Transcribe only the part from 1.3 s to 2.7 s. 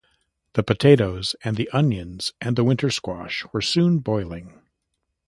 and the onions and the